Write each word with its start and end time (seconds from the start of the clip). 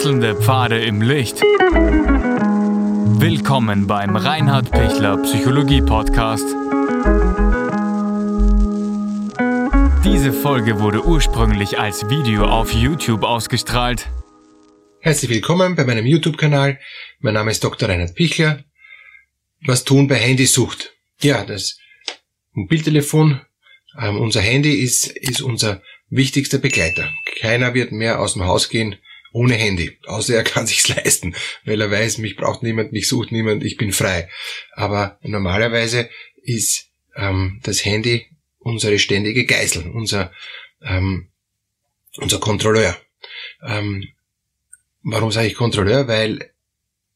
Wechselnde 0.00 0.34
Pfade 0.34 0.82
im 0.82 1.02
Licht. 1.02 1.42
Willkommen 3.20 3.86
beim 3.86 4.16
Reinhard 4.16 4.70
Pichler 4.70 5.18
Psychologie 5.18 5.82
Podcast. 5.82 6.46
Diese 10.02 10.32
Folge 10.32 10.80
wurde 10.80 11.04
ursprünglich 11.04 11.78
als 11.78 12.08
Video 12.08 12.46
auf 12.46 12.72
YouTube 12.72 13.24
ausgestrahlt. 13.24 14.08
Herzlich 15.00 15.30
willkommen 15.30 15.76
bei 15.76 15.84
meinem 15.84 16.06
YouTube-Kanal. 16.06 16.80
Mein 17.18 17.34
Name 17.34 17.50
ist 17.50 17.62
Dr. 17.62 17.90
Reinhard 17.90 18.14
Pichler. 18.14 18.64
Was 19.66 19.84
tun 19.84 20.08
bei 20.08 20.14
Handysucht? 20.14 20.94
Ja, 21.20 21.44
das 21.44 21.78
Mobiltelefon, 22.54 23.42
ähm, 24.00 24.18
unser 24.18 24.40
Handy 24.40 24.80
ist, 24.80 25.08
ist 25.08 25.42
unser 25.42 25.82
wichtigster 26.08 26.56
Begleiter. 26.56 27.12
Keiner 27.38 27.74
wird 27.74 27.92
mehr 27.92 28.18
aus 28.18 28.32
dem 28.32 28.44
Haus 28.44 28.70
gehen 28.70 28.96
ohne 29.32 29.54
Handy, 29.54 29.98
außer 30.06 30.34
er 30.34 30.44
kann 30.44 30.66
sich's 30.68 30.88
leisten, 30.88 31.34
weil 31.64 31.80
er 31.80 31.90
weiß, 31.90 32.18
mich 32.18 32.36
braucht 32.36 32.62
niemand, 32.62 32.92
mich 32.92 33.08
sucht 33.08 33.32
niemand, 33.32 33.64
ich 33.64 33.76
bin 33.76 33.92
frei. 33.92 34.28
Aber 34.72 35.18
normalerweise 35.22 36.08
ist 36.42 36.88
ähm, 37.16 37.60
das 37.62 37.84
Handy 37.84 38.26
unsere 38.58 38.98
ständige 38.98 39.46
Geißel, 39.46 39.90
unser 39.90 40.32
ähm, 40.82 41.30
unser 42.16 42.40
Kontrolleur. 42.40 42.96
Ähm, 43.66 44.08
warum 45.02 45.30
sage 45.30 45.46
ich 45.46 45.54
Kontrolleur? 45.54 46.08
Weil 46.08 46.49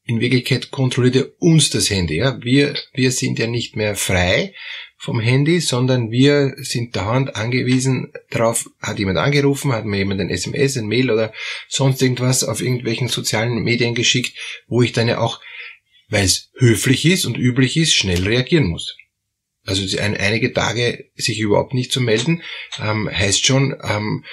in 0.07 0.21
Wirklichkeit 0.21 0.71
kontrolliert 0.71 1.17
er 1.17 1.29
uns 1.39 1.71
das 1.71 1.91
Handy. 1.91 2.17
Ja? 2.17 2.39
Wir, 2.43 2.75
wir 2.93 3.11
sind 3.11 3.39
ja 3.39 3.47
nicht 3.47 3.75
mehr 3.75 3.97
frei 3.97 4.55
vom 4.97 5.21
Handy, 5.21 5.61
sondern 5.61 6.11
wir 6.11 6.55
sind 6.59 6.97
dauernd 6.97 7.37
angewiesen 7.37 8.13
darauf, 8.30 8.71
hat 8.80 8.99
jemand 8.99 9.19
angerufen, 9.19 9.73
hat 9.73 9.85
mir 9.85 9.99
jemand 9.99 10.21
ein 10.21 10.30
SMS, 10.30 10.77
ein 10.77 10.87
Mail 10.87 11.11
oder 11.11 11.33
sonst 11.69 12.02
irgendwas 12.02 12.45
auf 12.45 12.61
irgendwelchen 12.61 13.09
sozialen 13.09 13.63
Medien 13.63 13.95
geschickt, 13.95 14.37
wo 14.66 14.83
ich 14.83 14.93
dann 14.93 15.09
ja 15.09 15.19
auch, 15.19 15.41
weil 16.09 16.24
es 16.24 16.51
höflich 16.57 17.05
ist 17.07 17.24
und 17.24 17.37
üblich 17.39 17.77
ist, 17.77 17.95
schnell 17.95 18.23
reagieren 18.27 18.66
muss. 18.66 18.96
Also 19.66 19.99
ein, 19.99 20.16
einige 20.16 20.52
Tage 20.52 21.11
sich 21.16 21.39
überhaupt 21.39 21.73
nicht 21.73 21.93
zu 21.93 22.01
melden, 22.01 22.43
ähm, 22.79 23.11
heißt 23.11 23.45
schon, 23.45 23.74
ähm, 23.83 24.24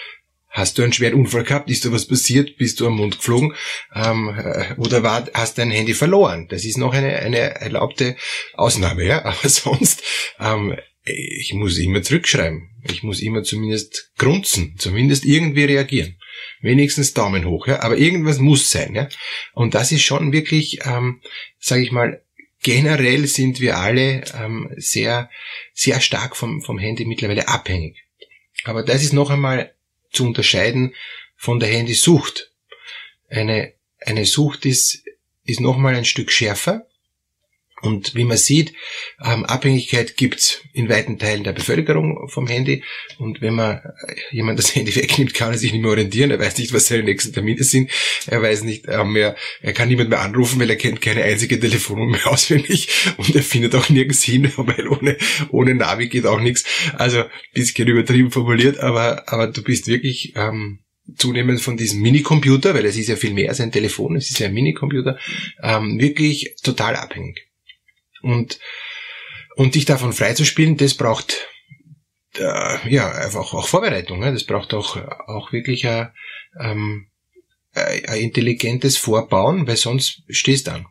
Hast 0.52 0.78
du 0.78 0.84
einen 0.84 0.92
schweren 0.92 1.14
Unfall 1.14 1.46
gehabt? 1.46 1.70
Ist 1.70 1.86
da 1.86 1.94
was 1.94 2.06
passiert? 2.06 2.58
Bist 2.58 2.82
du 2.82 2.88
am 2.88 2.98
Mund 2.98 3.18
geflogen? 3.18 3.54
Ähm, 3.96 4.38
äh, 4.38 4.74
oder 4.76 5.02
war, 5.02 5.26
hast 5.34 5.58
dein 5.58 5.72
Handy 5.72 5.94
verloren? 5.94 6.50
Das 6.50 6.66
ist 6.66 6.78
noch 6.78 6.94
eine, 6.94 7.16
eine 7.20 7.38
erlaubte 7.38 8.18
Ausnahme, 8.54 9.06
ja. 9.06 9.24
Aber 9.26 9.48
sonst, 9.48 10.04
ähm, 10.42 10.76
ich 11.06 11.54
muss 11.54 11.78
immer 11.78 12.04
zurückschreiben. 12.04 12.70
Ich 12.84 13.02
muss 13.02 13.22
immer 13.22 13.44
zumindest 13.44 14.12
grunzen, 14.18 14.76
zumindest 14.78 15.24
irgendwie 15.24 15.64
reagieren. 15.64 16.18
Wenigstens 16.62 17.14
Daumen 17.14 17.46
hoch, 17.46 17.68
ja. 17.68 17.82
Aber 17.82 17.98
irgendwas 17.98 18.40
muss 18.40 18.70
sein, 18.70 18.94
ja. 18.94 19.08
Und 19.54 19.74
das 19.74 19.94
ist 19.94 20.04
schon 20.04 20.34
wirklich, 20.34 20.80
ähm, 20.86 21.22
sage 21.60 21.82
ich 21.82 21.94
mal, 21.94 22.22
generell 22.62 23.26
sind 23.26 23.62
wir 23.62 23.78
alle 23.78 24.26
ähm, 24.38 24.70
sehr, 24.76 25.30
sehr 25.74 26.02
stark 26.02 26.36
vom, 26.36 26.62
vom 26.62 26.78
Handy 26.78 27.06
mittlerweile 27.06 27.48
abhängig. 27.48 28.04
Aber 28.66 28.84
das 28.84 29.02
ist 29.02 29.14
noch 29.14 29.30
einmal 29.30 29.74
zu 30.12 30.26
unterscheiden 30.26 30.96
von 31.36 31.60
der 31.60 31.70
Handysucht. 31.70 32.52
Eine, 33.30 33.74
eine 34.00 34.26
Sucht 34.26 34.66
ist, 34.66 35.04
ist 35.44 35.60
nochmal 35.60 35.96
ein 35.96 36.06
Stück 36.06 36.32
schärfer. 36.32 36.88
Und 37.82 38.16
wie 38.16 38.24
man 38.24 38.38
sieht, 38.38 38.74
ähm, 39.24 39.46
Abhängigkeit 39.46 40.16
gibt's 40.18 40.62
in 40.74 40.90
weiten 40.90 41.18
Teilen 41.18 41.44
der 41.44 41.54
Bevölkerung 41.54 42.28
vom 42.30 42.48
Handy. 42.48 42.84
Und 43.18 43.42
wenn 43.42 43.56
man 43.56 43.78
äh, 43.78 44.16
jemand 44.32 44.60
das 44.60 44.76
Handy 44.76 44.96
wegnimmt, 44.96 45.34
kann 45.34 45.52
er 45.52 45.58
sich 45.58 45.72
nicht 45.72 45.82
mehr 45.82 45.92
orientieren. 45.92 46.32
Er 46.32 46.40
weiß 46.40 46.58
nicht, 46.58 46.74
was 46.74 46.88
seine 46.88 47.04
nächsten 47.04 47.34
Termine 47.34 47.64
sind. 47.64 47.90
Er 48.28 48.42
weiß 48.42 48.64
nicht 48.64 48.86
ähm, 48.88 49.14
mehr, 49.14 49.36
er 49.62 49.74
kann 49.74 49.90
niemand 49.90 50.10
mehr 50.10 50.22
anrufen, 50.22 50.60
weil 50.60 50.70
er 50.70 50.76
kennt 50.76 51.02
keine 51.02 51.24
einzige 51.24 51.60
Telefonnummer 51.60 52.12
mehr 52.12 52.28
auswendig. 52.32 52.90
Und 53.18 53.36
er 53.36 53.44
findet 53.44 53.76
auch 53.76 53.90
nirgends 53.90 54.24
hin, 54.24 54.52
weil 54.58 54.88
ohne, 54.88 55.18
ohne 55.50 55.76
Navi 55.76 56.08
geht 56.08 56.26
auch 56.26 56.40
nichts. 56.40 56.64
Also, 56.98 57.24
bisschen 57.54 57.88
übertrieben 57.88 58.32
formuliert, 58.32 58.80
aber, 58.80 59.32
aber 59.32 59.48
du 59.48 59.64
bist 59.64 59.88
wirklich, 59.88 60.34
ähm, 60.36 60.80
zunehmend 61.16 61.62
von 61.62 61.78
diesem 61.78 62.02
Minicomputer, 62.02 62.74
weil 62.74 62.86
es 62.86 62.98
ist 62.98 63.10
ja 63.10 63.16
viel 63.16 63.34
mehr 63.34 63.50
als 63.50 63.60
ein 63.60 63.72
Telefon, 63.72 64.16
es 64.16 64.30
ist 64.30 64.40
ja 64.40 64.48
ein 64.48 64.54
Minicomputer, 64.54 65.18
ähm, 65.62 66.00
wirklich 66.00 66.56
total 66.64 66.96
abhängig. 66.96 67.51
Und, 68.22 68.60
und 69.56 69.76
dich 69.76 69.86
davon 69.86 70.14
freizuspielen, 70.14 70.78
das 70.78 70.94
braucht 70.94 71.48
äh, 72.36 72.90
ja 72.90 73.12
einfach 73.12 73.54
auch 73.54 73.68
Vorbereitung. 73.68 74.20
Ne? 74.20 74.32
Das 74.34 74.46
braucht 74.46 74.74
auch, 74.74 74.98
auch 75.28 75.52
wirklich 75.52 75.88
ein, 75.88 76.12
ähm, 76.60 77.08
ein 77.74 78.20
intelligentes 78.20 78.98
Vorbauen, 78.98 79.68
weil 79.68 79.78
sonst 79.78 80.24
stehst 80.30 80.68
du 80.68 80.72
an. 80.72 80.88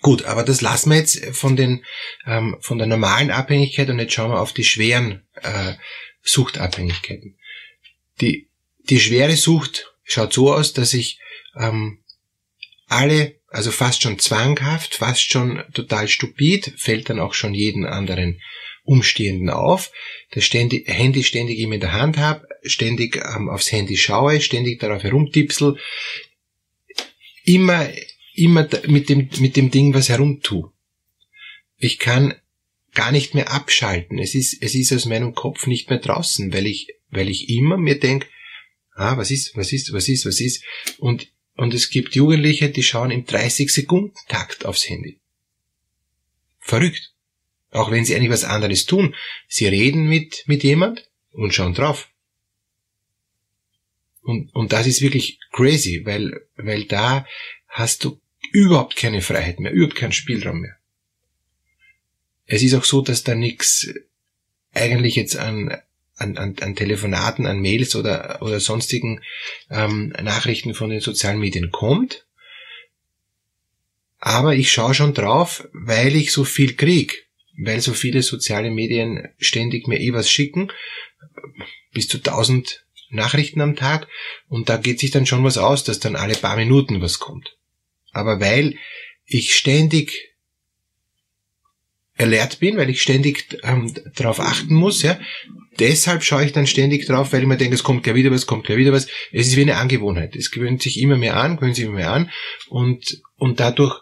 Gut, 0.00 0.24
aber 0.24 0.44
das 0.44 0.60
lassen 0.60 0.90
wir 0.90 0.98
jetzt 0.98 1.24
von 1.36 1.56
den 1.56 1.84
ähm, 2.24 2.56
von 2.60 2.78
der 2.78 2.86
normalen 2.86 3.32
Abhängigkeit 3.32 3.90
und 3.90 3.98
jetzt 3.98 4.12
schauen 4.12 4.30
wir 4.30 4.40
auf 4.40 4.52
die 4.52 4.64
schweren 4.64 5.26
äh, 5.34 5.74
Suchtabhängigkeiten. 6.22 7.36
Die 8.20 8.48
die 8.78 9.00
schwere 9.00 9.36
Sucht 9.36 9.92
schaut 10.04 10.32
so 10.32 10.52
aus, 10.52 10.72
dass 10.72 10.94
ich 10.94 11.18
ähm, 11.56 12.04
alle 12.86 13.37
also 13.48 13.70
fast 13.70 14.02
schon 14.02 14.18
zwanghaft, 14.18 14.94
fast 14.94 15.22
schon 15.22 15.62
total 15.72 16.08
stupid, 16.08 16.74
fällt 16.76 17.08
dann 17.10 17.20
auch 17.20 17.34
schon 17.34 17.54
jeden 17.54 17.86
anderen 17.86 18.40
Umstehenden 18.84 19.50
auf, 19.50 19.92
das 20.30 20.44
ständig, 20.44 20.88
Handy 20.88 21.22
ständig 21.22 21.58
immer 21.58 21.74
in 21.74 21.80
der 21.80 21.92
Hand 21.92 22.16
habe, 22.16 22.46
ständig 22.62 23.16
ähm, 23.16 23.48
aufs 23.48 23.72
Handy 23.72 23.96
schaue, 23.96 24.40
ständig 24.40 24.80
darauf 24.80 25.02
herumtipsel, 25.02 25.76
immer, 27.44 27.90
immer 28.34 28.68
mit 28.86 29.08
dem, 29.08 29.28
mit 29.38 29.56
dem 29.56 29.70
Ding 29.70 29.94
was 29.94 30.08
herumtu. 30.08 30.70
Ich 31.76 31.98
kann 31.98 32.34
gar 32.94 33.12
nicht 33.12 33.34
mehr 33.34 33.52
abschalten. 33.52 34.18
Es 34.18 34.34
ist, 34.34 34.62
es 34.62 34.74
ist 34.74 34.92
aus 34.92 35.04
meinem 35.04 35.34
Kopf 35.34 35.66
nicht 35.66 35.90
mehr 35.90 35.98
draußen, 35.98 36.52
weil 36.52 36.66
ich, 36.66 36.88
weil 37.10 37.28
ich 37.28 37.48
immer 37.48 37.76
mir 37.76 37.98
denk, 37.98 38.26
ah, 38.94 39.16
was 39.16 39.30
ist, 39.30 39.56
was 39.56 39.72
ist, 39.72 39.92
was 39.92 40.08
ist, 40.08 40.26
was 40.26 40.40
ist, 40.40 40.64
und 40.98 41.28
und 41.58 41.74
es 41.74 41.90
gibt 41.90 42.14
Jugendliche, 42.14 42.70
die 42.70 42.84
schauen 42.84 43.10
im 43.10 43.24
30-Sekunden-Takt 43.24 44.64
aufs 44.64 44.88
Handy. 44.88 45.18
Verrückt. 46.60 47.12
Auch 47.72 47.90
wenn 47.90 48.04
sie 48.04 48.14
eigentlich 48.14 48.30
was 48.30 48.44
anderes 48.44 48.86
tun. 48.86 49.16
Sie 49.48 49.66
reden 49.66 50.08
mit, 50.08 50.44
mit 50.46 50.62
jemand 50.62 51.10
und 51.32 51.52
schauen 51.52 51.74
drauf. 51.74 52.10
Und, 54.22 54.54
und 54.54 54.72
das 54.72 54.86
ist 54.86 55.02
wirklich 55.02 55.40
crazy, 55.50 56.06
weil, 56.06 56.46
weil 56.54 56.84
da 56.84 57.26
hast 57.66 58.04
du 58.04 58.20
überhaupt 58.52 58.94
keine 58.94 59.20
Freiheit 59.20 59.58
mehr, 59.58 59.72
überhaupt 59.72 59.96
keinen 59.96 60.12
Spielraum 60.12 60.60
mehr. 60.60 60.76
Es 62.46 62.62
ist 62.62 62.74
auch 62.74 62.84
so, 62.84 63.02
dass 63.02 63.24
da 63.24 63.34
nichts 63.34 63.92
eigentlich 64.74 65.16
jetzt 65.16 65.36
an, 65.36 65.76
an, 66.18 66.36
an, 66.36 66.56
an 66.60 66.76
Telefonaten, 66.76 67.46
an 67.46 67.60
Mails 67.60 67.96
oder, 67.96 68.42
oder 68.42 68.60
sonstigen 68.60 69.20
ähm, 69.70 70.12
Nachrichten 70.20 70.74
von 70.74 70.90
den 70.90 71.00
sozialen 71.00 71.38
Medien 71.38 71.70
kommt. 71.70 72.26
Aber 74.18 74.54
ich 74.54 74.72
schaue 74.72 74.94
schon 74.94 75.14
drauf, 75.14 75.68
weil 75.72 76.16
ich 76.16 76.32
so 76.32 76.44
viel 76.44 76.74
krieg, 76.74 77.28
weil 77.56 77.80
so 77.80 77.94
viele 77.94 78.22
soziale 78.22 78.70
Medien 78.70 79.28
ständig 79.38 79.86
mir 79.86 80.00
eh 80.00 80.12
was 80.12 80.28
schicken, 80.28 80.72
bis 81.92 82.08
zu 82.08 82.18
tausend 82.18 82.84
Nachrichten 83.10 83.60
am 83.60 83.76
Tag 83.76 84.06
und 84.48 84.68
da 84.68 84.76
geht 84.76 85.00
sich 85.00 85.10
dann 85.10 85.24
schon 85.24 85.44
was 85.44 85.56
aus, 85.56 85.84
dass 85.84 85.98
dann 85.98 86.16
alle 86.16 86.34
paar 86.34 86.56
Minuten 86.56 87.00
was 87.00 87.18
kommt. 87.18 87.56
Aber 88.12 88.40
weil 88.40 88.76
ich 89.24 89.54
ständig 89.54 90.27
alert 92.18 92.58
bin, 92.58 92.76
weil 92.76 92.90
ich 92.90 93.00
ständig 93.00 93.58
ähm, 93.62 93.92
darauf 94.14 94.40
achten 94.40 94.74
muss. 94.74 95.02
Ja. 95.02 95.18
Deshalb 95.78 96.24
schaue 96.24 96.44
ich 96.44 96.52
dann 96.52 96.66
ständig 96.66 97.06
drauf, 97.06 97.32
weil 97.32 97.42
ich 97.42 97.46
mir 97.46 97.56
denke, 97.56 97.74
es 97.74 97.84
kommt 97.84 98.02
gleich 98.02 98.16
wieder 98.16 98.32
was, 98.32 98.46
kommt 98.46 98.64
gleich 98.64 98.78
wieder 98.78 98.92
was. 98.92 99.06
Es 99.32 99.46
ist 99.46 99.56
wie 99.56 99.62
eine 99.62 99.76
Angewohnheit. 99.76 100.34
Es 100.34 100.50
gewöhnt 100.50 100.82
sich 100.82 101.00
immer 101.00 101.16
mehr 101.16 101.36
an, 101.36 101.56
gewöhnt 101.56 101.76
sich 101.76 101.84
immer 101.84 101.94
mehr 101.94 102.12
an 102.12 102.30
und, 102.68 103.22
und 103.36 103.60
dadurch 103.60 104.00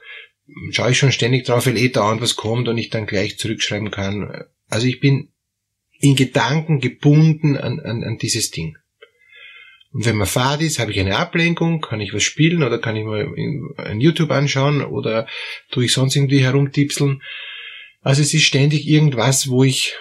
schaue 0.70 0.92
ich 0.92 0.98
schon 0.98 1.12
ständig 1.12 1.44
drauf, 1.44 1.66
weil 1.66 1.76
eh 1.76 1.88
dauernd 1.88 2.22
was 2.22 2.36
kommt 2.36 2.68
und 2.68 2.78
ich 2.78 2.88
dann 2.88 3.06
gleich 3.06 3.38
zurückschreiben 3.38 3.90
kann. 3.90 4.44
Also 4.68 4.86
ich 4.86 5.00
bin 5.00 5.28
in 5.98 6.16
Gedanken 6.16 6.80
gebunden 6.80 7.56
an, 7.56 7.80
an, 7.80 8.04
an 8.04 8.18
dieses 8.18 8.50
Ding. 8.50 8.76
Und 9.92 10.04
wenn 10.04 10.16
man 10.16 10.26
fad 10.26 10.60
ist, 10.60 10.78
habe 10.78 10.92
ich 10.92 11.00
eine 11.00 11.16
Ablenkung, 11.16 11.80
kann 11.80 12.00
ich 12.00 12.12
was 12.12 12.22
spielen 12.22 12.62
oder 12.62 12.78
kann 12.78 12.96
ich 12.96 13.04
mal 13.04 13.26
ein 13.78 14.00
YouTube 14.00 14.30
anschauen 14.30 14.82
oder 14.82 15.26
tue 15.70 15.86
ich 15.86 15.92
sonst 15.92 16.16
irgendwie 16.16 16.44
herumtipseln. 16.44 17.22
Also 18.06 18.22
es 18.22 18.32
ist 18.34 18.44
ständig 18.44 18.86
irgendwas, 18.86 19.48
wo 19.48 19.64
ich, 19.64 19.96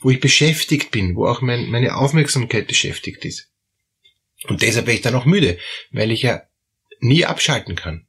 wo 0.00 0.08
ich 0.08 0.20
beschäftigt 0.20 0.90
bin, 0.90 1.16
wo 1.16 1.26
auch 1.26 1.42
mein, 1.42 1.68
meine 1.68 1.96
Aufmerksamkeit 1.96 2.66
beschäftigt 2.66 3.26
ist. 3.26 3.50
Und 4.44 4.62
deshalb 4.62 4.86
bin 4.86 4.94
ich 4.94 5.02
dann 5.02 5.14
auch 5.14 5.26
müde, 5.26 5.58
weil 5.90 6.10
ich 6.10 6.22
ja 6.22 6.44
nie 6.98 7.26
abschalten 7.26 7.76
kann. 7.76 8.06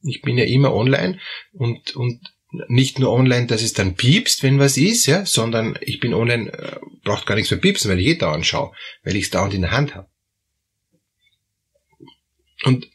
Ich 0.00 0.22
bin 0.22 0.38
ja 0.38 0.44
immer 0.44 0.72
online 0.72 1.18
und, 1.54 1.96
und 1.96 2.20
nicht 2.68 3.00
nur 3.00 3.10
online, 3.10 3.48
dass 3.48 3.62
es 3.62 3.72
dann 3.72 3.96
piepst, 3.96 4.44
wenn 4.44 4.60
was 4.60 4.76
ist, 4.76 5.06
ja, 5.06 5.26
sondern 5.26 5.76
ich 5.80 5.98
bin 5.98 6.14
online, 6.14 6.52
äh, 6.52 6.78
braucht 7.02 7.26
gar 7.26 7.34
nichts 7.34 7.50
mehr 7.50 7.58
piepsen, 7.58 7.90
weil 7.90 7.98
ich 7.98 8.06
eh 8.06 8.14
dauernd 8.14 8.46
schaue, 8.46 8.72
weil 9.02 9.16
ich 9.16 9.24
es 9.24 9.30
dauernd 9.30 9.54
in 9.54 9.62
der 9.62 9.72
Hand 9.72 9.96
habe. 9.96 10.08
Und, 12.62 12.86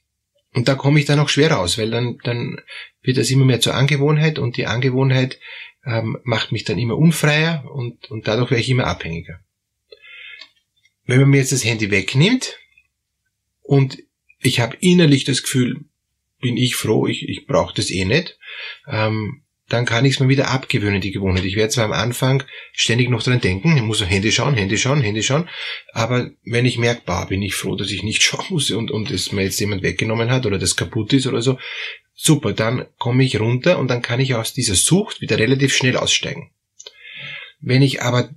und 0.57 0.67
da 0.67 0.73
komme 0.73 0.99
ich 0.99 1.05
dann 1.05 1.19
auch 1.19 1.29
schwer 1.29 1.51
raus, 1.51 1.77
weil 1.77 1.91
dann, 1.91 2.17
dann 2.23 2.59
wird 3.03 3.17
das 3.17 3.29
immer 3.29 3.45
mehr 3.45 3.61
zur 3.61 3.75
Angewohnheit 3.75 4.39
und 4.39 4.57
die 4.57 4.65
Angewohnheit 4.65 5.39
ähm, 5.85 6.17
macht 6.23 6.51
mich 6.51 6.63
dann 6.63 6.79
immer 6.79 6.97
unfreier 6.97 7.69
und, 7.71 8.09
und 8.09 8.27
dadurch 8.27 8.49
werde 8.49 8.61
ich 8.61 8.69
immer 8.71 8.87
abhängiger. 8.87 9.39
Wenn 11.05 11.19
man 11.19 11.29
mir 11.29 11.37
jetzt 11.37 11.51
das 11.51 11.63
Handy 11.63 11.91
wegnimmt 11.91 12.57
und 13.61 13.99
ich 14.39 14.59
habe 14.59 14.75
innerlich 14.79 15.25
das 15.25 15.43
Gefühl, 15.43 15.85
bin 16.41 16.57
ich 16.57 16.75
froh, 16.75 17.05
ich, 17.05 17.29
ich 17.29 17.45
brauche 17.45 17.75
das 17.75 17.91
eh 17.91 18.05
nicht, 18.05 18.39
ähm, 18.87 19.43
dann 19.69 19.85
kann 19.85 20.05
ich 20.05 20.15
es 20.15 20.19
mir 20.19 20.29
wieder 20.29 20.49
abgewöhnen, 20.49 21.01
die 21.01 21.11
Gewohnheit. 21.11 21.43
Ich 21.43 21.55
werde 21.55 21.69
zwar 21.69 21.85
am 21.85 21.91
Anfang 21.91 22.43
ständig 22.71 23.09
noch 23.09 23.23
dran 23.23 23.41
denken, 23.41 23.75
ich 23.75 23.83
muss 23.83 24.01
auf 24.01 24.09
Handy 24.09 24.31
schauen, 24.31 24.55
Handy 24.55 24.77
schauen, 24.77 25.01
Handy 25.01 25.23
schauen, 25.23 25.49
aber 25.91 26.29
wenn 26.45 26.65
ich 26.65 26.77
merke, 26.77 27.01
bah, 27.05 27.25
bin 27.25 27.41
ich 27.41 27.55
froh, 27.55 27.75
dass 27.75 27.91
ich 27.91 28.03
nicht 28.03 28.23
schauen 28.23 28.45
muss 28.49 28.71
und, 28.71 28.91
und 28.91 29.11
es 29.11 29.31
mir 29.31 29.43
jetzt 29.43 29.59
jemand 29.59 29.83
weggenommen 29.83 30.31
hat 30.31 30.45
oder 30.45 30.57
das 30.57 30.75
kaputt 30.75 31.13
ist 31.13 31.27
oder 31.27 31.41
so, 31.41 31.57
super, 32.13 32.53
dann 32.53 32.85
komme 32.97 33.23
ich 33.23 33.39
runter 33.39 33.77
und 33.77 33.89
dann 33.89 34.01
kann 34.01 34.19
ich 34.19 34.35
aus 34.35 34.53
dieser 34.53 34.75
Sucht 34.75 35.21
wieder 35.21 35.37
relativ 35.37 35.75
schnell 35.75 35.97
aussteigen. 35.97 36.51
Wenn 37.59 37.81
ich 37.81 38.01
aber 38.01 38.29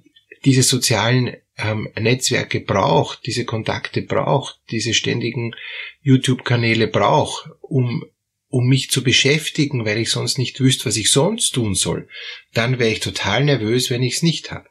diese 0.45 0.63
sozialen 0.63 1.37
ähm, 1.59 1.89
Netzwerke 1.99 2.61
brauche, 2.61 3.19
diese 3.25 3.45
Kontakte 3.45 4.03
brauche, 4.03 4.55
diese 4.71 4.95
ständigen 4.95 5.55
YouTube-Kanäle 6.03 6.89
brauche, 6.89 7.55
um 7.61 8.05
um 8.51 8.67
mich 8.67 8.91
zu 8.91 9.03
beschäftigen, 9.03 9.87
weil 9.87 9.99
ich 9.99 10.11
sonst 10.11 10.37
nicht 10.37 10.61
wüsste, 10.61 10.87
was 10.87 10.97
ich 10.97 11.11
sonst 11.11 11.53
tun 11.53 11.75
soll, 11.75 12.09
dann 12.53 12.79
wäre 12.79 12.91
ich 12.91 13.01
total 13.01 13.45
nervös, 13.45 13.91
wenn 13.91 14.03
ich 14.03 14.17
es 14.17 14.23
nicht 14.23 14.51
habe. 14.51 14.69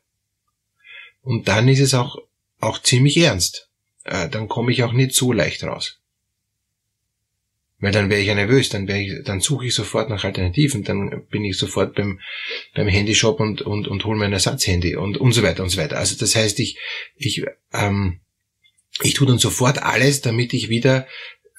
Und 1.22 1.48
dann 1.48 1.68
ist 1.68 1.80
es 1.80 1.94
auch, 1.94 2.18
auch 2.60 2.82
ziemlich 2.82 3.18
ernst. 3.18 3.70
Äh, 4.04 4.30
dann 4.30 4.50
komme 4.50 4.74
ich 4.74 4.84
auch 4.84 4.92
nicht 4.92 5.14
so 5.14 5.32
leicht 5.32 5.64
raus. 5.64 6.00
Weil 7.80 7.94
dann 7.94 8.10
wäre 8.10 8.20
ich 8.20 8.28
ja 8.28 8.36
nervös, 8.36 8.68
dann, 8.68 8.90
wäre 8.90 9.00
ich, 9.00 9.24
dann 9.24 9.40
suche 9.40 9.68
ich 9.68 9.74
sofort 9.74 10.10
nach 10.10 10.26
Alternativen, 10.26 10.84
dann 10.84 11.26
bin 11.30 11.46
ich 11.46 11.58
sofort 11.58 11.96
beim, 11.96 12.20
beim 12.76 12.90
Handyshop 12.90 13.40
und, 13.40 13.62
und, 13.62 13.88
und 13.88 14.04
hole 14.04 14.20
mein 14.20 14.34
Ersatzhandy 14.34 14.98
und, 14.98 15.18
und 15.18 15.32
so 15.32 15.42
weiter 15.42 15.64
und 15.64 15.70
so 15.70 15.78
weiter. 15.78 15.98
Also 15.98 16.18
das 16.18 16.36
heißt, 16.36 16.60
ich, 16.60 16.78
ich, 17.16 17.46
ähm, 17.72 18.20
ich 19.02 19.14
tue 19.14 19.28
dann 19.28 19.40
sofort 19.40 19.82
alles, 19.82 20.20
damit 20.20 20.54
ich 20.54 20.68
wieder 20.68 21.08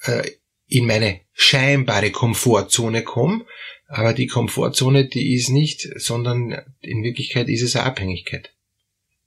äh, 0.03 0.29
in 0.71 0.85
meine 0.87 1.19
scheinbare 1.33 2.11
Komfortzone 2.11 3.03
komme, 3.03 3.45
aber 3.87 4.13
die 4.13 4.27
Komfortzone, 4.27 5.05
die 5.05 5.33
ist 5.35 5.49
nicht, 5.49 5.81
sondern 5.97 6.57
in 6.79 7.03
Wirklichkeit 7.03 7.49
ist 7.49 7.61
es 7.61 7.75
eine 7.75 7.85
Abhängigkeit. 7.85 8.53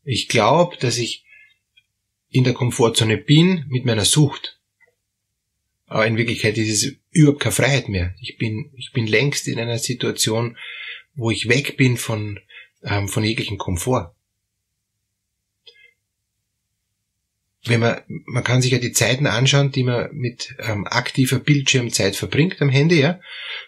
Ich 0.04 0.28
glaube, 0.28 0.78
dass 0.78 0.96
ich 0.96 1.22
in 2.30 2.44
der 2.44 2.54
Komfortzone 2.54 3.18
bin 3.18 3.66
mit 3.68 3.84
meiner 3.84 4.06
Sucht. 4.06 4.58
Aber 5.86 6.06
in 6.06 6.16
Wirklichkeit 6.16 6.56
ist 6.56 6.70
es 6.70 6.96
überhaupt 7.10 7.40
keine 7.40 7.54
Freiheit 7.54 7.90
mehr. 7.90 8.14
Ich 8.22 8.38
bin, 8.38 8.72
ich 8.78 8.92
bin 8.92 9.06
längst 9.06 9.46
in 9.46 9.60
einer 9.60 9.78
Situation, 9.78 10.56
wo 11.14 11.30
ich 11.30 11.50
weg 11.50 11.76
bin 11.76 11.98
von, 11.98 12.40
ähm, 12.82 13.06
von 13.06 13.22
jeglichem 13.22 13.58
Komfort. 13.58 14.13
Wenn 17.66 17.80
man, 17.80 18.00
man 18.26 18.44
kann 18.44 18.62
sich 18.62 18.72
ja 18.72 18.78
die 18.78 18.92
Zeiten 18.92 19.26
anschauen, 19.26 19.72
die 19.72 19.84
man 19.84 20.10
mit 20.12 20.54
ähm, 20.58 20.86
aktiver 20.86 21.38
Bildschirmzeit 21.38 22.16
verbringt 22.16 22.60
am 22.60 22.68
Handy, 22.68 23.00
ja, 23.00 23.20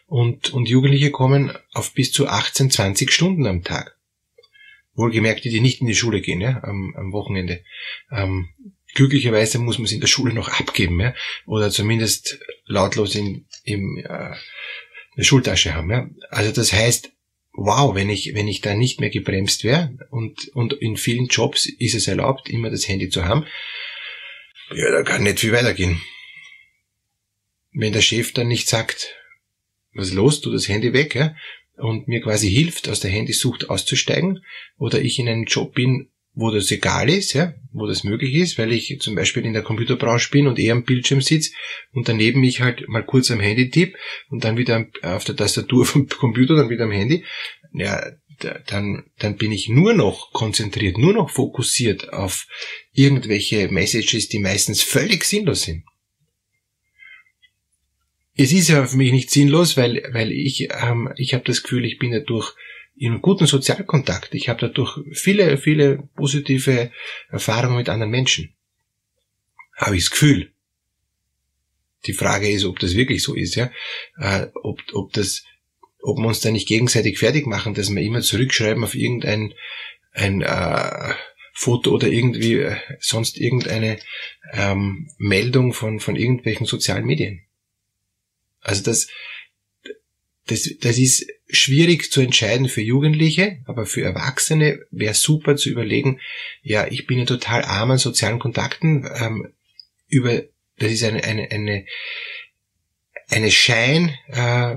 und, 0.06 0.52
und 0.52 0.68
Jugendliche 0.68 1.10
kommen 1.10 1.52
auf 1.72 1.94
bis 1.94 2.12
zu 2.12 2.28
18, 2.28 2.70
20 2.70 3.10
Stunden 3.10 3.46
am 3.46 3.62
Tag. 3.62 3.96
Wohlgemerkt, 4.94 5.44
die, 5.44 5.50
die 5.50 5.60
nicht 5.60 5.80
in 5.80 5.86
die 5.86 5.94
Schule 5.94 6.20
gehen, 6.20 6.40
ja, 6.40 6.62
am, 6.62 6.94
am 6.96 7.12
Wochenende. 7.12 7.62
Ähm, 8.10 8.48
glücklicherweise 8.94 9.58
muss 9.58 9.78
man 9.78 9.86
es 9.86 9.92
in 9.92 10.00
der 10.00 10.06
Schule 10.06 10.32
noch 10.32 10.48
abgeben, 10.48 11.00
ja, 11.00 11.14
oder 11.46 11.70
zumindest 11.70 12.38
lautlos 12.66 13.14
in, 13.14 13.46
im, 13.64 13.98
äh, 13.98 14.30
in 14.30 15.16
der 15.16 15.24
Schultasche 15.24 15.74
haben, 15.74 15.90
ja. 15.90 16.08
Also 16.30 16.52
das 16.52 16.72
heißt, 16.72 17.12
wow, 17.56 17.94
wenn 17.94 18.10
ich, 18.10 18.34
wenn 18.34 18.48
ich 18.48 18.60
da 18.60 18.74
nicht 18.74 19.00
mehr 19.00 19.10
gebremst 19.10 19.64
wäre 19.64 19.96
und, 20.10 20.48
und 20.48 20.74
in 20.74 20.96
vielen 20.96 21.26
Jobs 21.26 21.66
ist 21.66 21.94
es 21.94 22.06
erlaubt, 22.06 22.50
immer 22.50 22.70
das 22.70 22.86
Handy 22.86 23.08
zu 23.08 23.24
haben, 23.24 23.46
ja, 24.74 24.90
da 24.90 25.02
kann 25.02 25.22
nicht 25.22 25.40
viel 25.40 25.52
weitergehen. 25.52 26.00
Wenn 27.72 27.92
der 27.92 28.00
Chef 28.00 28.32
dann 28.32 28.48
nicht 28.48 28.68
sagt, 28.68 29.14
was 29.94 30.12
los, 30.12 30.40
tu 30.40 30.50
das 30.50 30.68
Handy 30.68 30.92
weg, 30.92 31.14
ja, 31.14 31.34
und 31.76 32.08
mir 32.08 32.20
quasi 32.20 32.50
hilft, 32.50 32.88
aus 32.88 33.00
der 33.00 33.10
Handysucht 33.10 33.68
auszusteigen, 33.68 34.44
oder 34.78 35.00
ich 35.00 35.18
in 35.18 35.28
einem 35.28 35.44
Job 35.44 35.74
bin, 35.74 36.08
wo 36.36 36.50
das 36.50 36.70
egal 36.70 37.08
ist, 37.08 37.32
ja, 37.32 37.54
wo 37.72 37.86
das 37.86 38.04
möglich 38.04 38.34
ist, 38.34 38.58
weil 38.58 38.70
ich 38.72 38.98
zum 39.00 39.14
Beispiel 39.14 39.44
in 39.46 39.54
der 39.54 39.62
Computerbranche 39.62 40.30
bin 40.30 40.46
und 40.46 40.58
eher 40.58 40.74
am 40.74 40.84
Bildschirm 40.84 41.22
sitze 41.22 41.52
und 41.92 42.08
daneben 42.08 42.40
mich 42.40 42.60
halt 42.60 42.86
mal 42.88 43.04
kurz 43.04 43.30
am 43.30 43.40
Handy 43.40 43.70
tipp 43.70 43.96
und 44.28 44.44
dann 44.44 44.58
wieder 44.58 44.86
auf 45.02 45.24
der 45.24 45.36
Tastatur 45.36 45.86
vom 45.86 46.08
Computer, 46.08 46.54
dann 46.54 46.68
wieder 46.68 46.84
am 46.84 46.92
Handy, 46.92 47.24
ja, 47.72 48.02
dann, 48.38 49.04
dann 49.18 49.36
bin 49.36 49.52
ich 49.52 49.68
nur 49.68 49.94
noch 49.94 50.32
konzentriert, 50.32 50.98
nur 50.98 51.12
noch 51.12 51.30
fokussiert 51.30 52.12
auf 52.12 52.46
irgendwelche 52.92 53.68
Messages, 53.68 54.28
die 54.28 54.38
meistens 54.38 54.82
völlig 54.82 55.24
sinnlos 55.24 55.62
sind. 55.62 55.84
Es 58.34 58.52
ist 58.52 58.68
ja 58.68 58.86
für 58.86 58.96
mich 58.96 59.12
nicht 59.12 59.30
sinnlos, 59.30 59.76
weil, 59.76 60.02
weil 60.12 60.30
ich, 60.30 60.68
ähm, 60.70 61.10
ich 61.16 61.32
habe 61.32 61.44
das 61.44 61.62
Gefühl, 61.62 61.86
ich 61.86 61.98
bin 61.98 62.12
dadurch 62.12 62.54
in 62.96 63.20
guten 63.20 63.46
Sozialkontakt. 63.46 64.34
Ich 64.34 64.48
habe 64.48 64.60
dadurch 64.60 64.98
viele, 65.12 65.58
viele 65.58 66.08
positive 66.14 66.90
Erfahrungen 67.30 67.76
mit 67.76 67.88
anderen 67.88 68.10
Menschen. 68.10 68.54
Habe 69.76 69.96
ich 69.96 70.04
das 70.04 70.10
Gefühl. 70.10 70.52
Die 72.06 72.12
Frage 72.12 72.48
ist, 72.48 72.64
ob 72.64 72.78
das 72.78 72.94
wirklich 72.94 73.22
so 73.22 73.34
ist, 73.34 73.54
ja. 73.54 73.70
Äh, 74.18 74.46
ob, 74.62 74.80
ob 74.92 75.12
das 75.12 75.44
ob 76.02 76.18
wir 76.18 76.26
uns 76.26 76.40
da 76.40 76.50
nicht 76.50 76.68
gegenseitig 76.68 77.18
fertig 77.18 77.46
machen, 77.46 77.74
dass 77.74 77.94
wir 77.94 78.02
immer 78.02 78.20
zurückschreiben 78.20 78.84
auf 78.84 78.94
irgendein 78.94 79.54
ein, 80.12 80.40
äh, 80.42 81.14
Foto 81.58 81.92
oder 81.92 82.08
irgendwie 82.08 82.54
äh, 82.54 82.76
sonst 83.00 83.38
irgendeine 83.38 83.98
ähm, 84.52 85.08
Meldung 85.16 85.72
von, 85.72 86.00
von 86.00 86.14
irgendwelchen 86.14 86.66
sozialen 86.66 87.06
Medien. 87.06 87.46
Also 88.60 88.82
das, 88.82 89.08
das, 90.46 90.68
das 90.80 90.98
ist 90.98 91.26
schwierig 91.48 92.12
zu 92.12 92.20
entscheiden 92.20 92.68
für 92.68 92.82
Jugendliche, 92.82 93.62
aber 93.64 93.86
für 93.86 94.02
Erwachsene 94.02 94.84
wäre 94.90 95.14
super 95.14 95.56
zu 95.56 95.70
überlegen, 95.70 96.20
ja, 96.62 96.86
ich 96.88 97.06
bin 97.06 97.18
ja 97.18 97.24
total 97.24 97.62
arm 97.62 97.92
an 97.92 97.98
sozialen 97.98 98.38
Kontakten, 98.38 99.08
ähm, 99.18 99.54
über, 100.08 100.42
das 100.78 100.92
ist 100.92 101.04
eine, 101.04 101.24
eine, 101.24 101.50
eine, 101.50 101.86
eine 103.28 103.50
Schein, 103.50 104.14
äh, 104.28 104.76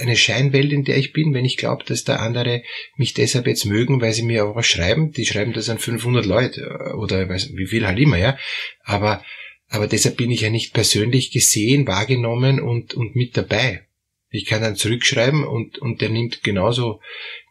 eine 0.00 0.16
Scheinwelt, 0.16 0.72
in 0.72 0.84
der 0.84 0.96
ich 0.96 1.12
bin, 1.12 1.34
wenn 1.34 1.44
ich 1.44 1.56
glaube, 1.56 1.84
dass 1.84 2.04
da 2.04 2.16
andere 2.16 2.62
mich 2.96 3.14
deshalb 3.14 3.46
jetzt 3.46 3.64
mögen, 3.64 4.00
weil 4.00 4.12
sie 4.12 4.22
mir 4.22 4.44
auch 4.44 4.56
was 4.56 4.66
schreiben. 4.66 5.12
Die 5.12 5.26
schreiben 5.26 5.52
das 5.52 5.68
an 5.68 5.78
500 5.78 6.24
Leute 6.26 6.62
äh, 6.62 6.92
oder 6.94 7.28
weiß, 7.28 7.50
wie 7.54 7.66
viel 7.66 7.86
halt 7.86 7.98
immer, 7.98 8.18
ja. 8.18 8.38
Aber, 8.84 9.24
aber 9.68 9.86
deshalb 9.86 10.16
bin 10.16 10.30
ich 10.30 10.42
ja 10.42 10.50
nicht 10.50 10.72
persönlich 10.72 11.30
gesehen, 11.30 11.86
wahrgenommen 11.86 12.60
und, 12.60 12.94
und 12.94 13.16
mit 13.16 13.36
dabei. 13.36 13.86
Ich 14.28 14.44
kann 14.44 14.60
dann 14.60 14.76
zurückschreiben 14.76 15.44
und, 15.44 15.78
und 15.78 16.00
der 16.00 16.08
nimmt 16.10 16.42
genauso 16.42 17.00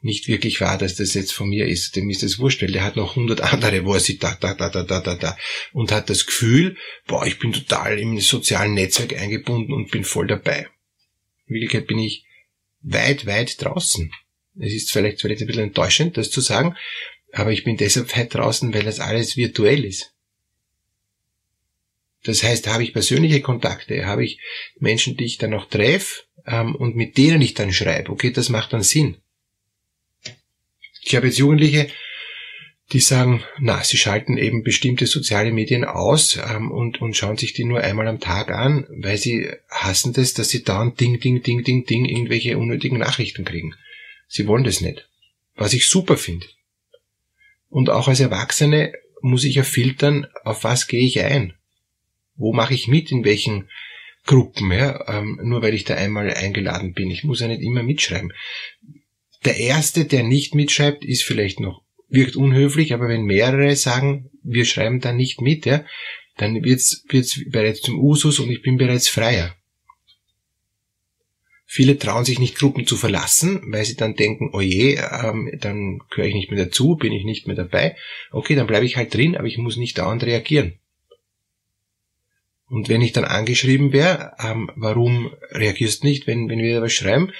nicht 0.01 0.27
wirklich 0.27 0.59
wahr, 0.61 0.77
dass 0.77 0.95
das 0.95 1.13
jetzt 1.13 1.31
von 1.31 1.49
mir 1.49 1.67
ist. 1.67 1.95
Dem 1.95 2.09
ist 2.09 2.21
das 2.21 2.37
wurscht, 2.37 2.61
weil 2.61 2.71
der 2.71 2.83
hat 2.83 2.95
noch 2.95 3.15
hundert 3.15 3.41
andere, 3.41 3.85
wo 3.85 3.93
er 3.93 3.99
sieht, 3.99 4.21
da, 4.23 4.37
da, 4.39 4.53
da, 4.53 4.69
da, 4.69 4.83
da, 4.83 4.99
da, 4.99 5.15
da. 5.15 5.37
Und 5.71 5.91
hat 5.91 6.09
das 6.09 6.25
Gefühl, 6.25 6.77
boah, 7.07 7.25
ich 7.25 7.39
bin 7.39 7.53
total 7.53 7.97
im 7.97 8.19
sozialen 8.19 8.73
Netzwerk 8.73 9.19
eingebunden 9.19 9.73
und 9.73 9.89
bin 9.89 10.03
voll 10.03 10.27
dabei. 10.27 10.67
In 11.47 11.55
Wirklichkeit 11.55 11.87
bin 11.87 11.99
ich 11.99 12.24
weit, 12.85 13.25
weit 13.25 13.61
draußen. 13.61 14.11
Es 14.59 14.73
ist 14.73 14.91
vielleicht, 14.91 15.21
vielleicht 15.21 15.41
ein 15.41 15.47
bisschen 15.47 15.63
enttäuschend, 15.63 16.17
das 16.17 16.31
zu 16.31 16.41
sagen, 16.41 16.75
aber 17.33 17.51
ich 17.51 17.63
bin 17.63 17.77
deshalb 17.77 18.15
weit 18.15 18.33
draußen, 18.33 18.73
weil 18.73 18.83
das 18.83 18.99
alles 18.99 19.35
virtuell 19.35 19.83
ist. 19.83 20.13
Das 22.23 22.43
heißt, 22.43 22.67
habe 22.67 22.83
ich 22.83 22.93
persönliche 22.93 23.41
Kontakte, 23.41 24.05
habe 24.05 24.23
ich 24.23 24.39
Menschen, 24.79 25.15
die 25.15 25.25
ich 25.25 25.37
dann 25.37 25.51
noch 25.51 25.69
treffe 25.69 26.23
ähm, 26.45 26.75
und 26.75 26.95
mit 26.95 27.17
denen 27.17 27.41
ich 27.41 27.53
dann 27.53 27.71
schreibe. 27.71 28.11
Okay, 28.11 28.31
das 28.31 28.49
macht 28.49 28.73
dann 28.73 28.81
Sinn. 28.81 29.17
Ich 31.03 31.15
habe 31.15 31.27
jetzt 31.27 31.37
Jugendliche, 31.37 31.89
die 32.93 32.99
sagen, 32.99 33.43
na, 33.59 33.83
sie 33.83 33.97
schalten 33.97 34.37
eben 34.37 34.63
bestimmte 34.63 35.07
soziale 35.07 35.51
Medien 35.51 35.85
aus 35.85 36.37
ähm, 36.37 36.71
und, 36.71 37.01
und 37.01 37.17
schauen 37.17 37.37
sich 37.37 37.53
die 37.53 37.63
nur 37.63 37.81
einmal 37.81 38.07
am 38.07 38.19
Tag 38.19 38.51
an, 38.51 38.85
weil 38.89 39.17
sie 39.17 39.49
hassen 39.69 40.13
das, 40.13 40.33
dass 40.33 40.49
sie 40.49 40.63
dauernd 40.63 40.99
Ding, 40.99 41.19
Ding, 41.19 41.41
Ding, 41.41 41.63
Ding, 41.63 41.85
Ding 41.85 42.05
irgendwelche 42.05 42.57
unnötigen 42.57 42.99
Nachrichten 42.99 43.43
kriegen. 43.43 43.73
Sie 44.27 44.47
wollen 44.47 44.63
das 44.63 44.81
nicht. 44.81 45.07
Was 45.55 45.73
ich 45.73 45.87
super 45.87 46.17
finde. 46.17 46.45
Und 47.69 47.89
auch 47.89 48.07
als 48.07 48.19
Erwachsene 48.19 48.93
muss 49.21 49.43
ich 49.43 49.55
ja 49.55 49.63
filtern, 49.63 50.27
auf 50.43 50.63
was 50.63 50.87
gehe 50.87 51.05
ich 51.05 51.19
ein? 51.21 51.53
Wo 52.35 52.53
mache 52.53 52.73
ich 52.73 52.87
mit, 52.87 53.11
in 53.11 53.25
welchen 53.25 53.69
Gruppen, 54.25 54.71
ja? 54.71 55.07
Ähm, 55.07 55.39
nur 55.43 55.61
weil 55.61 55.73
ich 55.73 55.85
da 55.85 55.95
einmal 55.95 56.31
eingeladen 56.31 56.93
bin. 56.93 57.09
Ich 57.09 57.23
muss 57.23 57.39
ja 57.39 57.47
nicht 57.47 57.61
immer 57.61 57.83
mitschreiben. 57.83 58.31
Der 59.45 59.57
Erste, 59.57 60.05
der 60.05 60.23
nicht 60.23 60.53
mitschreibt, 60.53 61.03
ist 61.05 61.23
vielleicht 61.23 61.59
noch 61.59 61.84
wirkt 62.09 62.35
unhöflich, 62.35 62.93
aber 62.93 63.07
wenn 63.07 63.23
mehrere 63.23 63.75
sagen, 63.75 64.29
wir 64.43 64.65
schreiben 64.65 64.99
da 64.99 65.11
nicht 65.11 65.41
mit, 65.41 65.65
ja, 65.65 65.83
dann 66.37 66.63
wird's, 66.63 67.03
wird's 67.09 67.41
bereits 67.49 67.81
zum 67.81 67.99
Usus 67.99 68.39
und 68.39 68.49
ich 68.49 68.61
bin 68.61 68.77
bereits 68.77 69.07
freier. 69.07 69.55
Viele 71.67 71.97
trauen 71.97 72.23
sich 72.23 72.39
nicht, 72.39 72.55
Gruppen 72.55 72.85
zu 72.85 72.95
verlassen, 72.95 73.61
weil 73.67 73.83
sie 73.83 73.97
dann 73.97 74.15
denken, 74.15 74.51
oh 74.53 74.61
je, 74.61 74.95
ähm, 74.95 75.51
dann 75.59 75.99
gehöre 76.09 76.27
ich 76.27 76.35
nicht 76.35 76.51
mehr 76.51 76.63
dazu, 76.63 76.95
bin 76.95 77.11
ich 77.11 77.25
nicht 77.25 77.47
mehr 77.47 77.55
dabei. 77.55 77.97
Okay, 78.31 78.55
dann 78.55 78.67
bleibe 78.67 78.85
ich 78.85 78.97
halt 78.97 79.13
drin, 79.13 79.35
aber 79.35 79.47
ich 79.47 79.57
muss 79.57 79.75
nicht 79.75 79.97
dauernd 79.97 80.23
reagieren. 80.23 80.79
Und 82.67 82.87
wenn 82.87 83.01
ich 83.01 83.11
dann 83.11 83.25
angeschrieben 83.25 83.93
wäre, 83.93 84.33
ähm, 84.39 84.71
warum 84.75 85.33
reagierst 85.51 86.03
nicht, 86.03 86.27
wenn, 86.27 86.49
wenn 86.49 86.59
wir 86.59 86.75
da 86.75 86.81
was 86.81 86.93
schreiben, 86.93 87.31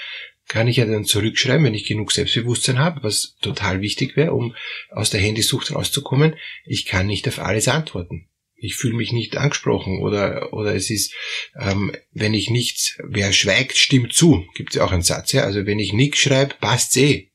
kann 0.47 0.67
ich 0.67 0.77
ja 0.77 0.85
dann 0.85 1.05
zurückschreiben, 1.05 1.65
wenn 1.65 1.73
ich 1.73 1.87
genug 1.87 2.11
Selbstbewusstsein 2.11 2.79
habe, 2.79 3.03
was 3.03 3.35
total 3.41 3.81
wichtig 3.81 4.15
wäre, 4.15 4.33
um 4.33 4.55
aus 4.91 5.09
der 5.09 5.21
Handysucht 5.21 5.73
rauszukommen. 5.73 6.35
Ich 6.65 6.85
kann 6.85 7.07
nicht 7.07 7.27
auf 7.27 7.39
alles 7.39 7.67
antworten 7.67 8.29
ich 8.57 8.75
fühle 8.75 8.95
mich 8.95 9.11
nicht 9.11 9.37
angesprochen 9.37 10.01
oder 10.01 10.53
oder 10.53 10.75
es 10.75 10.89
ist, 10.89 11.13
ähm, 11.59 11.95
wenn 12.11 12.33
ich 12.33 12.49
nichts, 12.49 12.97
wer 13.03 13.31
schweigt, 13.31 13.77
stimmt 13.77 14.13
zu, 14.13 14.45
gibt 14.55 14.71
es 14.71 14.77
ja 14.77 14.85
auch 14.85 14.91
einen 14.91 15.01
Satz, 15.01 15.31
ja. 15.31 15.43
Also 15.43 15.65
wenn 15.65 15.79
ich 15.79 15.93
nichts 15.93 16.19
schreibe, 16.19 16.55
passt's 16.59 16.97
eh. 16.97 17.31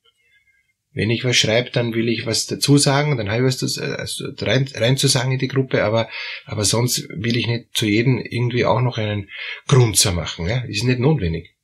Wenn 0.93 1.09
ich 1.09 1.23
was 1.23 1.37
schreibe, 1.37 1.69
dann 1.69 1.93
will 1.93 2.09
ich 2.09 2.25
was 2.25 2.47
dazu 2.47 2.77
sagen, 2.77 3.15
dann 3.15 3.29
habe 3.29 3.47
ich 3.47 3.61
was 3.61 3.77
also 3.77 4.25
rein, 4.41 4.69
rein 4.73 4.97
zu 4.97 5.07
sagen 5.07 5.31
in 5.31 5.39
die 5.39 5.47
Gruppe, 5.47 5.85
aber, 5.85 6.09
aber 6.45 6.65
sonst 6.65 7.07
will 7.15 7.37
ich 7.37 7.47
nicht 7.47 7.69
zu 7.73 7.85
jedem 7.85 8.19
irgendwie 8.19 8.65
auch 8.65 8.81
noch 8.81 8.97
einen 8.97 9.29
Grunzer 9.67 10.11
machen. 10.11 10.49
Ja? 10.49 10.65
Ist 10.65 10.83
nicht 10.83 10.99
notwendig. 10.99 11.55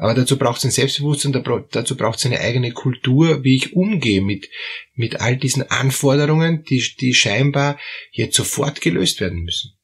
Aber 0.00 0.14
dazu 0.14 0.38
braucht 0.38 0.56
es 0.56 0.64
ein 0.64 0.70
Selbstbewusstsein, 0.70 1.44
dazu 1.72 1.94
braucht 1.94 2.18
es 2.18 2.24
eine 2.24 2.40
eigene 2.40 2.72
Kultur, 2.72 3.44
wie 3.44 3.56
ich 3.56 3.74
umgehe 3.74 4.22
mit, 4.22 4.48
mit 4.94 5.20
all 5.20 5.36
diesen 5.36 5.70
Anforderungen, 5.70 6.64
die, 6.64 6.82
die 6.98 7.12
scheinbar 7.12 7.78
jetzt 8.10 8.34
sofort 8.34 8.80
gelöst 8.80 9.20
werden 9.20 9.40
müssen. 9.42 9.76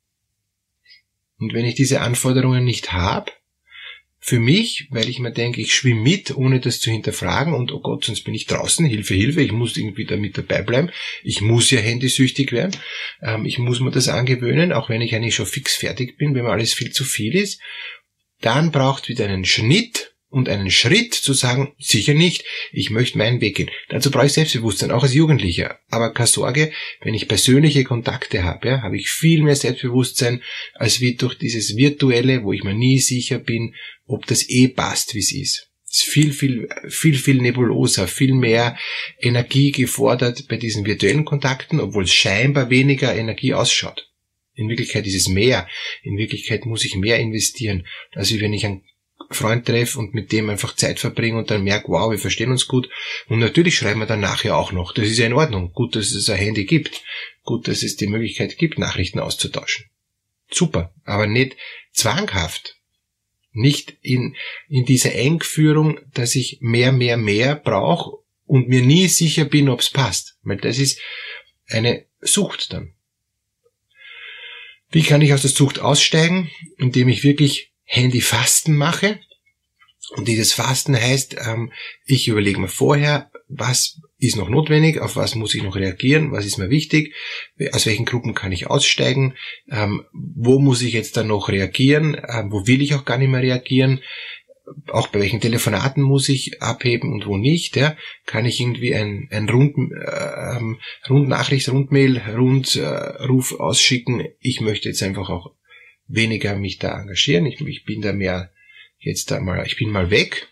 Und 1.39 1.53
wenn 1.53 1.67
ich 1.67 1.75
diese 1.75 2.01
Anforderungen 2.01 2.65
nicht 2.65 2.95
habe, 2.95 3.31
für 4.19 4.41
mich, 4.41 4.89
weil 4.91 5.09
ich 5.09 5.19
mir 5.19 5.33
denke, 5.33 5.61
ich 5.61 5.75
schwimme 5.75 6.01
mit, 6.01 6.35
ohne 6.35 6.61
das 6.61 6.81
zu 6.81 6.91
hinterfragen 6.91 7.53
und 7.53 7.71
oh 7.71 7.81
Gott, 7.81 8.07
sonst 8.07 8.23
bin 8.23 8.35
ich 8.35 8.47
draußen, 8.47 8.87
Hilfe, 8.87 9.15
Hilfe, 9.15 9.43
ich 9.43 9.53
muss 9.53 9.77
irgendwie 9.77 10.07
da 10.07 10.17
mit 10.17 10.39
dabei 10.39 10.63
bleiben, 10.63 10.91
ich 11.25 11.43
muss 11.43 11.71
ja 11.71 11.79
handysüchtig 11.79 12.53
werden, 12.53 12.73
ähm, 13.23 13.45
ich 13.45 13.59
muss 13.59 13.81
mir 13.81 13.91
das 13.91 14.09
angewöhnen, 14.09 14.73
auch 14.73 14.89
wenn 14.89 15.03
ich 15.03 15.15
eigentlich 15.15 15.35
schon 15.35 15.47
fix 15.47 15.77
fertig 15.77 16.17
bin, 16.17 16.35
wenn 16.35 16.45
mir 16.45 16.51
alles 16.51 16.73
viel 16.73 16.91
zu 16.91 17.05
viel 17.05 17.37
ist 17.37 17.61
dann 18.41 18.71
braucht 18.71 19.09
wieder 19.09 19.27
einen 19.27 19.45
Schnitt 19.45 20.17
und 20.29 20.49
einen 20.49 20.71
Schritt 20.71 21.15
zu 21.15 21.33
sagen, 21.33 21.73
sicher 21.79 22.13
nicht, 22.13 22.45
ich 22.73 22.91
möchte 22.91 23.17
meinen 23.17 23.41
Weg 23.41 23.57
gehen. 23.57 23.71
Dazu 23.89 24.11
brauche 24.11 24.27
ich 24.27 24.33
Selbstbewusstsein, 24.33 24.91
auch 24.91 25.03
als 25.03 25.15
Jugendlicher. 25.15 25.79
Aber 25.89 26.13
keine 26.13 26.27
Sorge, 26.27 26.73
wenn 27.01 27.15
ich 27.15 27.29
persönliche 27.29 27.85
Kontakte 27.85 28.45
habe, 28.45 28.69
ja, 28.69 28.83
habe 28.83 28.97
ich 28.97 29.09
viel 29.09 29.43
mehr 29.43 29.57
Selbstbewusstsein, 29.57 30.43
als 30.75 31.01
wie 31.01 31.15
durch 31.15 31.39
dieses 31.39 31.77
Virtuelle, 31.77 32.43
wo 32.43 32.53
ich 32.53 32.65
mir 32.65 32.75
nie 32.75 32.99
sicher 32.99 33.39
bin, 33.39 33.75
ob 34.05 34.27
das 34.27 34.49
eh 34.49 34.69
passt, 34.69 35.15
wie 35.15 35.21
es 35.21 35.33
ist. 35.33 35.71
Es 35.89 36.01
ist 36.01 36.13
viel, 36.13 36.33
viel, 36.33 36.69
viel, 36.89 37.15
viel 37.15 37.41
nebuloser, 37.41 38.07
viel 38.09 38.35
mehr 38.35 38.77
Energie 39.21 39.71
gefordert 39.71 40.47
bei 40.49 40.57
diesen 40.57 40.85
virtuellen 40.85 41.25
Kontakten, 41.25 41.81
obwohl 41.81 42.05
es 42.05 42.13
scheinbar 42.13 42.69
weniger 42.69 43.15
Energie 43.15 43.55
ausschaut. 43.55 44.11
In 44.57 44.69
Wirklichkeit 44.69 45.07
ist 45.07 45.15
es 45.15 45.29
mehr. 45.29 45.69
In 46.03 46.17
Wirklichkeit 46.17 46.67
muss 46.67 46.85
ich 46.85 46.97
mehr 46.97 47.19
investieren, 47.19 47.87
als 48.15 48.33
wenn 48.41 48.53
ich 48.53 48.65
einen 48.65 48.83
Freund 49.31 49.67
treffe 49.67 49.99
und 49.99 50.15
mit 50.15 50.33
dem 50.33 50.49
einfach 50.51 50.75
Zeit 50.75 50.99
verbringe 50.99 51.39
und 51.39 51.51
dann 51.51 51.65
merke, 51.65 51.89
wow, 51.89 52.11
wir 52.11 52.19
verstehen 52.19 52.51
uns 52.51 52.67
gut. 52.67 52.89
Und 53.29 53.39
natürlich 53.39 53.77
schreiben 53.77 54.01
wir 54.01 54.07
dann 54.07 54.21
nachher 54.21 54.57
auch 54.57 54.73
noch. 54.73 54.93
Das 54.93 55.07
ist 55.07 55.19
ja 55.19 55.27
in 55.27 55.33
Ordnung. 55.33 55.73
Gut, 55.73 55.95
dass 55.95 56.13
es 56.13 56.31
ein 56.31 56.39
Handy 56.39 56.65
gibt. 56.65 57.03
Gut, 57.43 57.69
dass 57.69 57.83
es 57.83 57.97
die 57.97 58.07
Möglichkeit 58.07 58.57
gibt, 58.59 58.79
Nachrichten 58.79 59.19
auszutauschen. 59.19 59.87
Super. 60.51 60.95
Aber 61.05 61.27
nicht 61.27 61.57
zwanghaft. 61.93 62.77
Nicht 63.53 63.97
in, 64.03 64.37
in 64.69 64.85
dieser 64.85 65.15
Engführung, 65.15 66.01
dass 66.13 66.35
ich 66.35 66.59
mehr, 66.61 66.93
mehr, 66.93 67.17
mehr 67.17 67.57
brauche 67.57 68.19
und 68.45 68.69
mir 68.69 68.83
nie 68.83 69.09
sicher 69.09 69.45
bin, 69.45 69.69
ob 69.69 69.81
es 69.81 69.91
passt. 69.91 70.39
Weil 70.43 70.59
das 70.59 70.79
ist 70.79 71.01
eine 71.69 72.07
Sucht 72.21 72.73
dann. 72.73 72.96
Wie 74.91 75.03
kann 75.03 75.23
ich 75.23 75.33
aus 75.33 75.43
der 75.43 75.51
Sucht 75.51 75.79
aussteigen? 75.79 76.51
Indem 76.79 77.09
ich 77.09 77.25
wirklich 77.25 77.73
Handyfasten 77.85 78.77
mache. 78.77 79.21
Und 80.17 80.29
dieses 80.29 80.53
Fasten 80.53 80.97
heißt, 80.97 81.37
ähm, 81.47 81.73
ich 82.05 82.29
überlege 82.29 82.61
mir 82.61 82.69
vorher, 82.69 83.31
was 83.49 84.01
ist 84.19 84.37
noch 84.37 84.49
notwendig, 84.49 85.01
auf 85.01 85.17
was 85.17 85.35
muss 85.35 85.55
ich 85.55 85.63
noch 85.63 85.77
reagieren, 85.77 86.33
was 86.33 86.47
ist 86.47 86.59
mir 86.59 86.71
wichtig, 86.71 87.15
aus 87.73 87.87
welchen 87.87 88.07
Gruppen 88.07 88.35
kann 88.35 88.53
ich 88.53 88.69
aussteigen, 88.69 89.35
ähm, 89.71 90.05
wo 90.13 90.59
muss 90.59 90.83
ich 90.83 90.93
jetzt 90.95 91.17
dann 91.17 91.29
noch 91.29 91.49
reagieren, 91.49 92.21
ähm, 92.29 92.51
wo 92.51 92.67
will 92.67 92.83
ich 92.83 92.95
auch 92.95 93.05
gar 93.05 93.19
nicht 93.19 93.29
mehr 93.29 93.43
reagieren, 93.43 94.01
auch 94.89 95.09
bei 95.09 95.21
welchen 95.21 95.41
Telefonaten 95.41 96.03
muss 96.03 96.29
ich 96.29 96.63
abheben 96.63 97.13
und 97.13 97.27
wo 97.27 97.37
nicht, 97.37 97.77
ja, 97.77 97.97
kann 98.25 98.47
ich 98.47 98.61
irgendwie 98.61 98.95
ein, 98.95 99.29
ein 99.31 99.49
Rund, 99.49 99.77
äh, 99.77 100.57
ähm, 100.57 100.79
Rundnachricht, 101.09 101.69
Rundmail, 101.69 102.19
Rundruf 102.19 103.53
äh, 103.53 103.57
ausschicken. 103.59 104.27
Ich 104.41 104.61
möchte 104.61 104.89
jetzt 104.89 105.03
einfach 105.03 105.29
auch 105.29 105.53
weniger 106.09 106.57
mich 106.57 106.79
da 106.79 107.01
engagieren. 107.01 107.47
Ich, 107.47 107.61
ich 107.61 107.85
bin 107.85 108.03
da 108.03 108.13
mehr 108.13 108.51
jetzt 108.99 109.31
da 109.31 109.41
mal, 109.41 109.65
ich 109.67 109.77
bin 109.77 109.91
mal 109.91 110.11
weg 110.11 110.49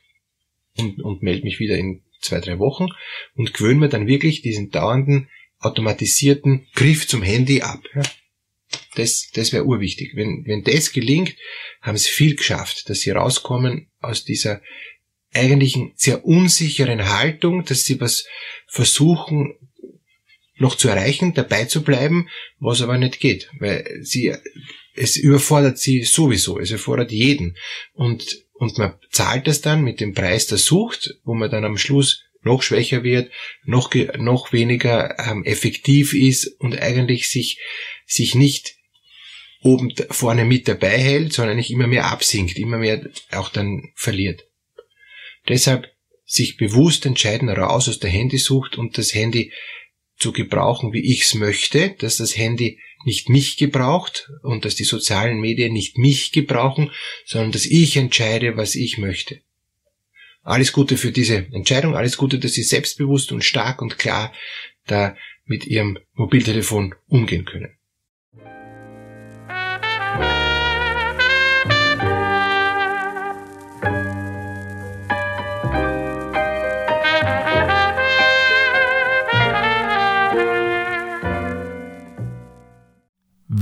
und, 0.79 1.03
und 1.03 1.23
melde 1.23 1.45
mich 1.45 1.59
wieder 1.59 1.77
in 1.77 2.03
zwei, 2.21 2.41
drei 2.41 2.59
Wochen 2.59 2.89
und 3.35 3.55
gewöhne 3.55 3.81
mir 3.81 3.89
dann 3.89 4.07
wirklich 4.07 4.43
diesen 4.43 4.71
dauernden 4.71 5.29
automatisierten 5.59 6.67
Griff 6.75 7.09
zum 7.09 7.23
Handy 7.23 7.63
ab. 7.63 7.81
Ja. 7.95 8.03
Das, 8.95 9.31
das 9.33 9.53
wäre 9.53 9.65
urwichtig. 9.65 10.13
Wenn, 10.15 10.45
wenn 10.47 10.63
das 10.65 10.93
gelingt, 10.93 11.35
haben 11.81 11.97
sie 11.97 12.11
viel 12.11 12.37
geschafft, 12.37 12.89
dass 12.89 13.01
sie 13.01 13.11
rauskommen 13.11 13.89
aus 14.01 14.25
dieser 14.25 14.61
eigentlichen 15.33 15.93
sehr 15.97 16.25
unsicheren 16.25 17.09
Haltung, 17.09 17.65
dass 17.65 17.85
sie 17.85 18.01
was 18.01 18.27
versuchen 18.67 19.55
noch 20.57 20.77
zu 20.77 20.89
erreichen, 20.89 21.35
dabei 21.35 21.65
zu 21.65 21.83
bleiben, 21.83 22.29
was 22.61 22.81
aber 22.81 22.97
nicht 22.97 23.19
geht, 23.19 23.51
weil 23.59 23.85
sie, 24.03 24.35
es 24.95 25.17
überfordert 25.17 25.79
sie 25.79 26.05
sowieso, 26.05 26.61
es 26.61 26.71
überfordert 26.71 27.11
jeden 27.11 27.57
und, 27.93 28.45
und 28.55 28.79
man 28.79 28.95
zahlt 29.11 29.49
das 29.49 29.61
dann 29.61 29.83
mit 29.83 30.01
dem 30.01 30.15
Preis 30.15 30.47
der 30.47 30.59
Sucht, 30.59 31.19
wo 31.25 31.35
man 31.35 31.51
dann 31.51 31.65
am 31.65 31.77
Schluss 31.77 32.23
noch 32.45 32.63
schwächer 32.63 33.03
wird, 33.03 33.33
noch, 33.65 33.91
noch 34.19 34.53
weniger 34.53 35.19
ähm, 35.19 35.45
effektiv 35.45 36.15
ist 36.15 36.47
und 36.61 36.81
eigentlich 36.81 37.29
sich, 37.29 37.59
sich 38.07 38.35
nicht 38.35 38.77
oben 39.63 39.95
vorne 40.11 40.45
mit 40.45 40.69
dabei 40.69 40.99
hält, 40.99 41.33
sondern 41.33 41.57
nicht 41.57 41.71
immer 41.71 41.87
mehr 41.87 42.07
absinkt, 42.07 42.59
immer 42.59 42.79
mehr 42.79 43.09
auch 43.33 43.49
dann 43.49 43.93
verliert. 43.95 44.45
Deshalb 45.49 45.91
sich 46.27 46.57
bewusst 46.57 47.07
entscheiden, 47.07 47.49
raus 47.49 47.89
aus 47.89 47.99
der 47.99 48.11
Handysucht 48.11 48.77
und 48.77 48.99
das 48.99 49.15
Handy 49.15 49.53
zu 50.19 50.33
gebrauchen, 50.33 50.93
wie 50.93 51.01
ich's 51.01 51.35
möchte, 51.35 51.91
dass 51.99 52.19
das 52.19 52.37
Handy 52.37 52.79
nicht 53.05 53.29
mich 53.29 53.57
gebraucht 53.57 54.31
und 54.43 54.65
dass 54.65 54.75
die 54.75 54.85
sozialen 54.85 55.41
Medien 55.41 55.73
nicht 55.73 55.99
mich 55.99 56.33
gebrauchen, 56.33 56.91
sondern 57.27 57.53
dass 57.53 57.67
ich 57.67 57.97
entscheide, 57.97 58.57
was 58.57 58.75
ich 58.75 58.99
möchte. 58.99 59.41
Alles 60.43 60.73
Gute 60.73 60.97
für 60.97 61.11
diese 61.11 61.47
Entscheidung, 61.53 61.97
alles 61.97 62.17
Gute, 62.17 62.39
dass 62.39 62.53
Sie 62.53 62.63
selbstbewusst 62.63 63.33
und 63.33 63.43
stark 63.43 63.81
und 63.81 63.99
klar 63.99 64.33
da 64.87 65.17
mit 65.47 65.67
Ihrem 65.67 65.99
Mobiltelefon 66.15 66.95
umgehen 67.07 67.45
können. 67.45 67.79